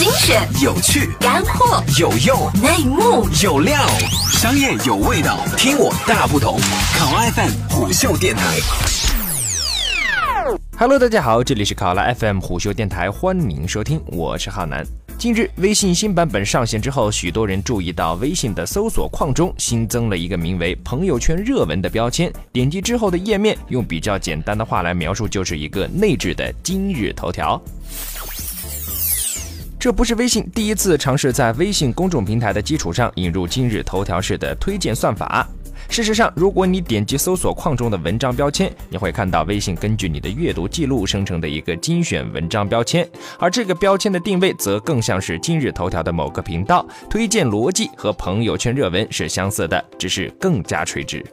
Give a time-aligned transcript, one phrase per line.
[0.00, 3.86] 精选、有趣、干货、有用、内幕、有料，
[4.32, 6.58] 商业有味道，听我大不同。
[6.96, 8.42] 考拉 FM 虎嗅电台。
[10.78, 14.82] Hello，大家好，这里是考拉 FM 虎嗅电台，欢迎收听，我是浩南。
[15.18, 22.32] 近日，微信新版本上线之后，许多人注意到微信的搜索框中新增了一个名为“朋友圈热文”的标签。
[22.54, 27.60] 点击之后的页面，用比较简单的话来描述，就是一个内置的今日头条。
[29.80, 35.48] 这不是微信第一次尝试在微信公众平台的基础上引入今日头条式的推荐算法。
[35.88, 51.24] 事实上，如果你点击搜索框中的文章标签，你会看到微信根据你的阅读记录生成的一个精选文章标签，而这个标签的定位则更像是今日头条的某个频道，推荐逻辑和朋友圈热文是相似的，只是更加垂直。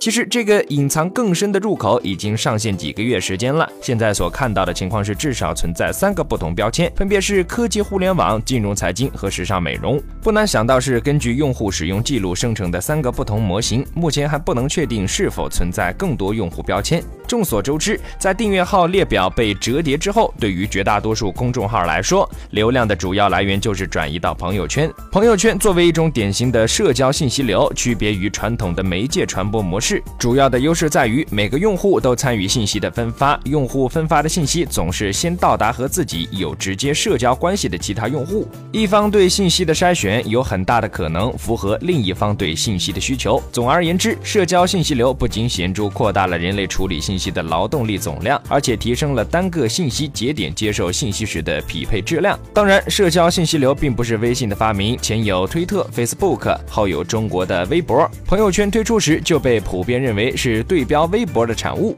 [0.00, 3.68] 其实这个隐藏更深的入口已经上线几个月时间了。
[3.82, 10.00] 现在所看到的情况是，至少存在三个不同标签，分别是科技、互联网、金融、财经和时尚美容。
[10.22, 13.84] 不难想到，是根据用户使用记录生成的三个不同模型。
[13.92, 17.02] 目前还不能确定是否存在更多用户标签。
[17.26, 24.88] 众所周知，在订阅号列表被折叠之后，对于绝大多数公众号来说，流量的主要来源就是转移到朋友圈。
[25.10, 29.87] 朋友圈作为一种典型的社交信息流，区别于传统的媒介传播模式。
[30.18, 38.46] 主要的优势在于每个用户都参与信息的分发，用户分发的信息总是先到达和自己有直接社交关系的其他用户。
[38.72, 43.42] 一方对信息的筛选有很大的可能符合另一方对信息的需求。
[43.50, 52.38] 总而言之，社交信息流不仅显著扩大了人类处理信息的劳动力总量，而且提升了单个信息节点接受信息时的匹配质量。
[52.52, 58.10] 当然，社交信息流并不是微信的发明，前有推特 （Facebook），后有中国的微博。
[58.26, 59.77] 朋友圈推出时就被普。
[59.78, 61.96] 普遍认为是对标微博的产物。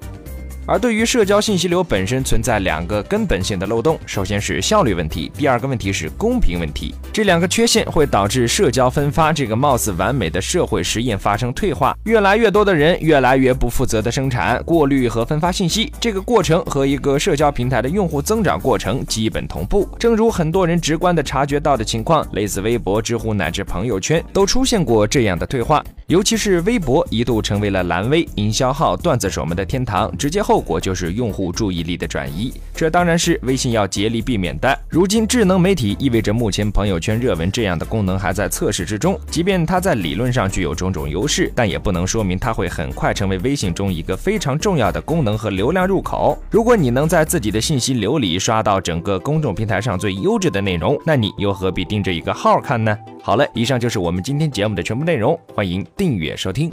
[0.67, 6.95] 而对于社交信息流本身存在两个根本性的漏洞，首先是效率问题，第二个问题是公平问题。
[7.13, 15.91] 这两个缺陷会导致社交分发这个貌似完美的社会实验发生退化，越来越多的人越来越不负责的生产、过滤和分发信息。
[15.99, 19.89] 这个过程和一个社交平台的用户增长过程基本同步。
[19.99, 30.61] 正如很多人直观的察觉到的情况，类似微博、知乎乃至朋友圈都出现过这样的退化，尤其是微博一度成为了蓝微营销号、段子手们的天堂，直接后。
[30.61, 34.79] 果就是用户注意力的转移，这当然是微信要竭力避免的。
[34.89, 46.37] 如今智能媒体意味着目前朋友圈热文这样的功能还在测试之中，即便它在理论上具有种种优势，但也不能说明它会很快成为微信中一个非常重要的功能和流量入口。
[46.51, 52.97] 如果你能在自己的信息流里刷到整个公众平台上最优质的内容，那你又何必盯着一个号看呢？
[53.23, 56.71] 好了，以上就是我们今天节目的全部内容，欢迎订阅收听。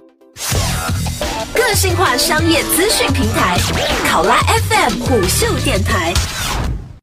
[1.53, 3.57] 个性化商业资讯平台，
[4.09, 6.13] 考拉 FM 虎嗅电台。